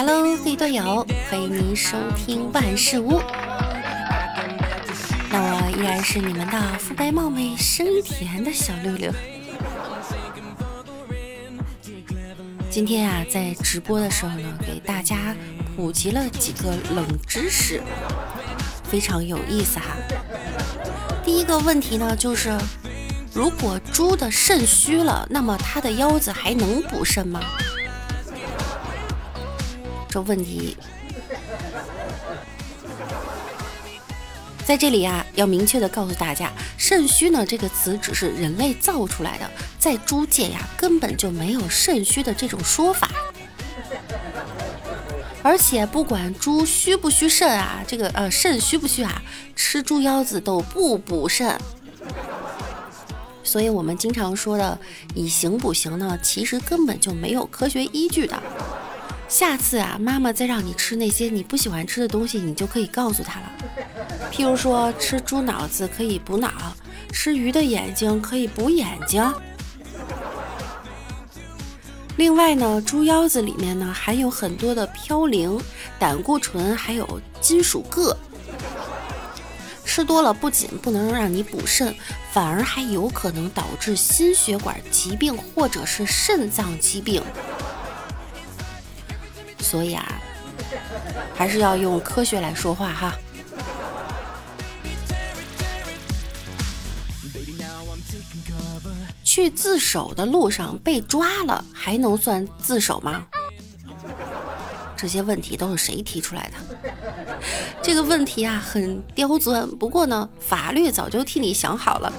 [0.00, 3.20] Hello，各位队友，欢迎您收听万事屋。
[5.28, 9.12] 那我依然是你们的肤白貌美、声音甜的小六六。
[12.70, 15.34] 今天啊，在直播的时候呢，给大家
[15.74, 17.82] 普及了几个冷知识，
[18.84, 19.96] 非常有意思哈。
[21.24, 22.56] 第一个问题呢，就是
[23.34, 27.40] 如果猪的肾虚了，那么它的腰子还能补肾吗？
[30.08, 30.76] 这问题，
[34.64, 43.10] 在这里啊，要明确的告诉大家，肾虚呢这个词只是人类造出来的，在猪界呀根本就没有肾虚的这种说法。
[45.42, 49.22] 而且不管猪虚不虚肾啊，这个呃肾虚不虚啊，
[49.54, 51.58] 吃猪腰子都不补肾。
[53.44, 54.78] 所以我们经常说的
[55.14, 58.42] 以形补形呢，其实根本就没有科学依据的。
[59.28, 63.52] 下次啊，妈妈再让你吃那些你不喜欢吃的东西，你就可以告诉她了。
[64.32, 66.50] 譬如说，吃猪脑子可以补脑，
[67.12, 69.32] 吃鱼的眼睛可以补眼睛。
[72.16, 75.60] 另外呢，猪腰子里面呢含有很多的嘌呤、
[75.98, 78.16] 胆固醇，还有金属铬，
[79.84, 81.94] 吃多了不仅不能让你补肾，
[82.32, 87.22] 反而还有可能导致心血管疾病或者是肾脏疾病。
[89.68, 90.02] 所以啊，
[91.34, 93.12] 还是要用科学来说话哈。
[99.22, 103.26] 去自首的路上被抓了，还能算自首吗？
[104.96, 106.88] 这些问题都是谁提出来的？
[107.82, 109.68] 这个问题啊，很刁钻。
[109.76, 112.10] 不过呢，法律早就替你想好了。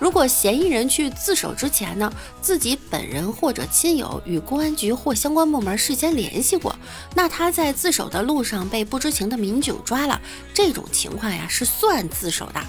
[0.00, 6.74] 如果嫌疑人去自首之前呢，自己本人或者亲友与公安局或相关部门事先联系过，
[7.14, 10.18] 那他在自首的路上被不知情的民警抓了，
[10.54, 12.60] 这种情况呀是算自首的。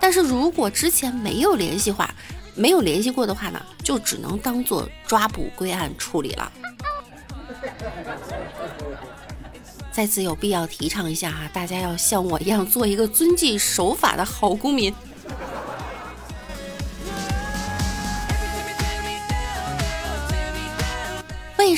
[0.00, 2.12] 但是如果之前没有联系话，
[2.56, 6.52] 没有联系过的话呢，就只能当做抓捕归案处理了。
[9.92, 14.92] 在此有必要提倡一下哈，大家要像我一样做一个遵纪守法的好公民。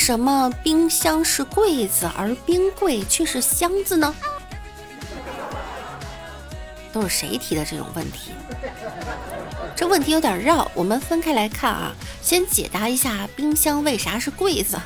[0.00, 4.14] 什么冰箱是柜子，而冰柜却是箱子呢？
[6.90, 8.32] 都是谁提的这种问题？
[9.76, 11.92] 这问题有点绕，我们分开来看啊。
[12.22, 14.80] 先解答一下冰箱为啥是柜子。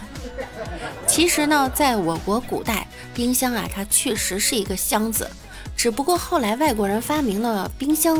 [1.06, 5.30] 其实呢，在我国古代，冰箱啊，它确实是一个箱子，
[5.76, 8.18] 只不过后来外国人发明了冰箱，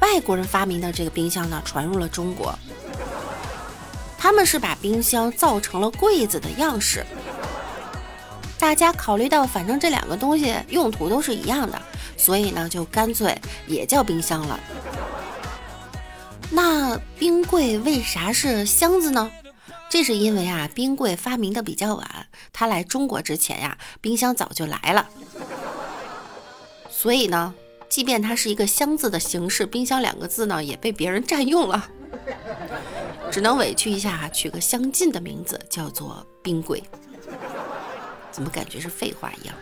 [0.00, 2.52] 外国人发明的这个冰箱呢，传入了中国。
[4.22, 7.04] 他们是把冰箱造成了柜子的样式。
[8.56, 11.82] 大家考虑到，反正这两个东西用途都是一样的，
[12.16, 14.60] 所以呢，就干脆也叫冰箱了。
[16.50, 19.28] 那冰柜为啥是箱子呢？
[19.90, 25.08] 这是因为啊，冰柜发明的比较晚，它来中国之前呀，冰箱早就来了。
[26.88, 27.52] 所以呢，
[27.88, 31.88] 即便它是一个箱子的形式，冰箱两个字呢，也被别人占用了。
[33.32, 36.84] 只能委屈一下，取个相近的名字，叫做冰柜。
[38.30, 39.56] 怎么感觉是废话一样？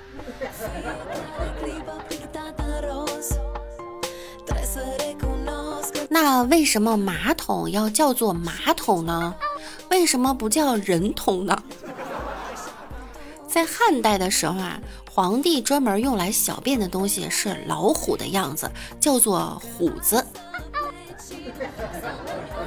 [6.09, 9.37] 那为什么马桶要叫做马桶呢？
[9.89, 11.63] 为什么不叫人桶呢？
[13.49, 14.81] 在汉代的时候啊，
[15.13, 18.69] 皇帝专门用来小便的东西是老虎的样子，
[19.01, 20.27] 叫做虎子。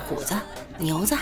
[0.07, 0.33] 虎子。
[0.83, 1.17] 牛子，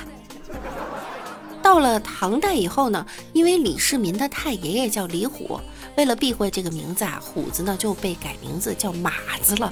[1.62, 5.60] 到了唐代以后呢，因为李世民的太爷爷叫李虎，
[5.96, 9.12] 为了避讳这个名字啊，虎子呢就被改名字叫马
[9.42, 9.72] 子了。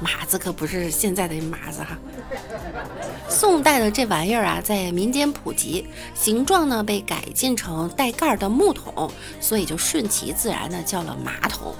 [0.00, 1.96] 马子可不是现在的马子哈。
[3.28, 9.10] 宋代的这玩意儿啊，在民间普及，形状呢被改进成带盖的木桶，
[9.40, 11.74] 所以就顺其自然的叫了马桶。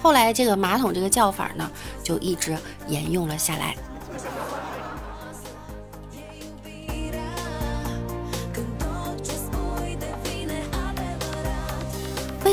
[0.00, 1.70] 后来这个马桶这个叫法呢，
[2.02, 3.74] 就一直沿用了下来。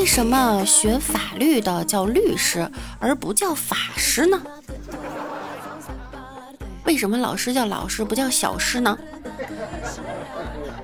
[0.02, 2.68] 为什么学法律的叫律师
[2.98, 4.42] 而不叫法师呢？
[6.84, 8.98] 为什么老师叫老师不叫小师呢？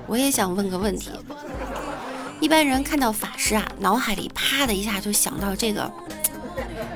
[0.07, 1.11] 我也想问个问题。
[2.39, 5.91] 一般人看到法师啊，脑海里啪的一下就想到这个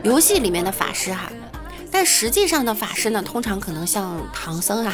[0.03, 1.29] 游戏里面的法师哈，
[1.91, 4.93] 但实际上的法师呢，通常可能像唐僧啊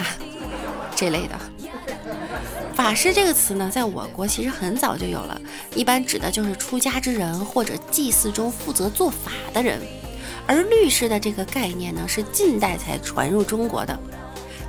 [0.98, 1.40] 这类的。
[2.80, 5.38] 法师这个词呢，在我国其实很早就有了，
[5.76, 9.82] 一般指的就是出家之人或者祭祀中负责做法的人。
[10.48, 14.00] 而律师的这个概念呢，是近代才传入中国的。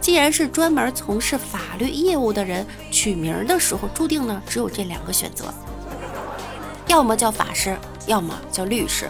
[0.00, 5.44] 既然是专门从事法律业务的人，取名的时候注定呢只有这两个选择，
[6.88, 7.78] 要么叫法师，
[8.08, 9.08] 要么叫律师。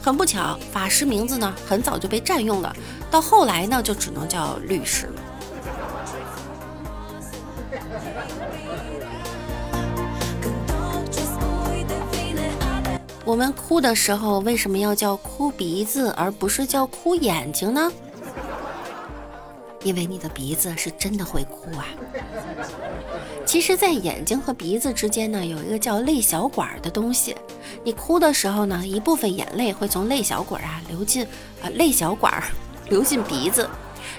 [0.00, 2.74] 很不巧，法师名字呢很早就被占用了，
[3.10, 5.22] 到后来呢就只能叫律师了
[13.28, 17.92] 我们哭的时候为什么要叫哭鼻子，而不是叫哭眼睛呢？
[19.84, 21.84] 因为你的鼻子是真的会哭啊。
[23.44, 27.36] 其实，在眼睛和鼻子之间呢，有一个叫泪小管的东西。
[27.84, 31.22] 你哭的时候呢，一部分眼泪会从泪小管啊流进
[31.62, 32.42] 啊泪小管
[32.88, 33.68] 流进鼻子，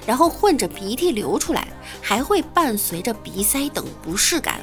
[0.05, 1.67] 然后混着鼻涕流出来，
[1.99, 4.59] 还会伴随着鼻塞等不适感。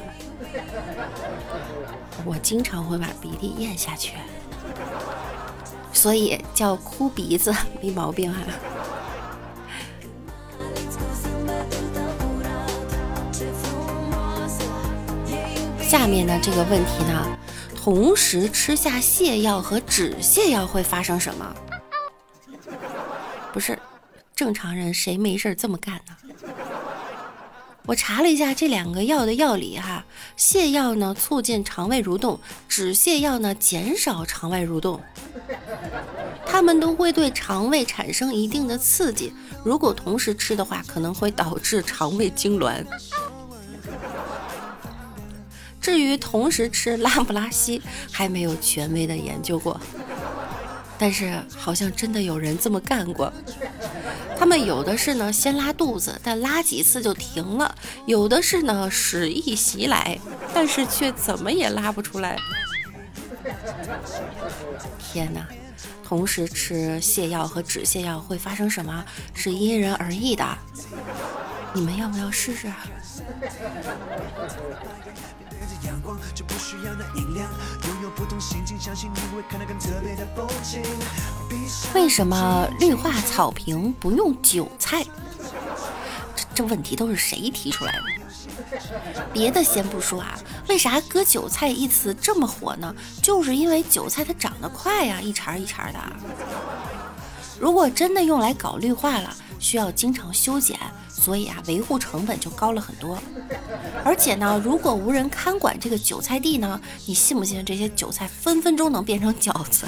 [2.25, 4.13] 我经常会把鼻涕咽下去。
[5.93, 8.41] 所以叫哭鼻子 没毛病哈。
[15.81, 17.37] 下面的这个问题呢，
[17.75, 21.55] 同时吃下泻药和止泻药会发生什么？
[23.53, 23.79] 不是，
[24.35, 26.15] 正常人谁没事这么干呢？
[27.87, 30.03] 我查了一下这两个药的药理哈，
[30.37, 32.37] 泻药呢促进肠胃蠕动，
[32.67, 35.01] 止泻药呢减少肠胃蠕动，
[36.45, 39.31] 它们都会对肠胃产生一定的刺激，
[39.63, 42.85] 如果同时吃的话，可能会导致肠胃痉挛。
[45.79, 47.81] 至于同时吃拉不拉稀，
[48.11, 49.79] 还没有权威的研究过，
[50.97, 53.31] 但是好像真的有人这么干过。
[54.39, 57.73] 他们有的是呢，先拉肚子，但拉几次就停了；
[58.05, 60.17] 有的是呢，屎意袭来，
[60.53, 62.37] 但是却怎么也拉不出来。
[64.99, 65.45] 天哪！
[66.03, 69.03] 同时吃泻药和止泻药会发生什么？
[69.33, 70.57] 是因人而异的。
[71.73, 72.71] 你们要不要试试？
[81.93, 85.03] 为什么绿化草坪不用韭菜？
[86.35, 88.03] 这这问题都是谁提出来的？
[89.33, 90.37] 别的先不说啊，
[90.67, 92.93] 为啥割韭菜一词这么火呢？
[93.23, 95.99] 就是因为韭菜它长得快呀，一茬一茬的。
[97.59, 100.79] 如果真的用来搞绿化了，需要经常修剪，
[101.19, 103.17] 所以啊，维护成本就高了很多。
[104.03, 109.87] 而且呢，如果无人看管这个韭菜地呢，你信不信这些韭菜分分钟能变成饺子？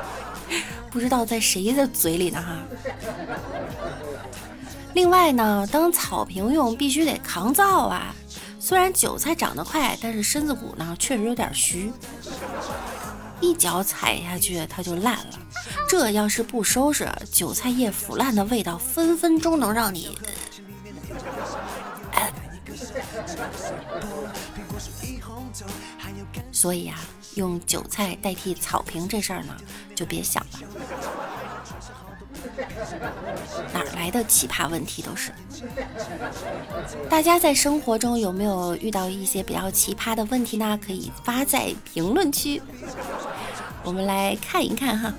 [0.92, 2.58] 不知道在谁的嘴里呢哈。
[4.94, 8.14] 另外呢，当草坪用必须得抗造啊。
[8.60, 11.90] 虽然韭菜长得快，但是身子骨呢确实有点虚，
[13.40, 15.38] 一脚踩下去它就烂了。
[15.98, 20.14] 这要是不收拾，韭菜叶腐烂的味道分分钟能让你。
[26.52, 26.98] 所以啊，
[27.36, 29.56] 用韭菜代替草坪这事儿呢，
[29.94, 30.60] 就别想了。
[33.72, 35.32] 哪来的奇葩问题都是？
[37.08, 40.78] 大家在生活中有没有遇到一些比较奇葩的问题呢？
[40.86, 42.60] 可以发在评论区，
[43.86, 45.14] 我们来看一看哈。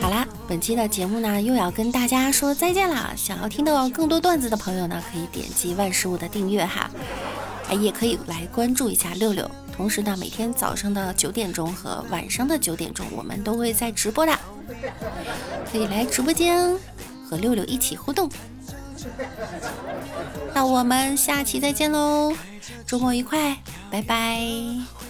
[0.00, 3.12] 好啦，本期的节目呢又要跟大家说再见啦！
[3.14, 6.90] 想要听到更多段子的朋友呢，可以点击万事物的订阅哈，
[7.68, 9.48] 哎，也可以来关注一下六六。
[9.76, 14.32] 同时呢，每天早上的九点钟和晚上的九点钟，我们都会在直播的，
[15.70, 16.74] 可以来直播间
[17.28, 18.30] 和六六一起互动。
[20.54, 22.32] 那我们下期再见喽，
[22.86, 23.56] 周末愉快，
[23.90, 25.03] 拜拜。